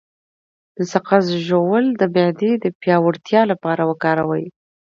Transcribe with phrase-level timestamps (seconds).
[0.77, 4.45] د سقز ژوول د معدې د پیاوړتیا لپاره وکاروئ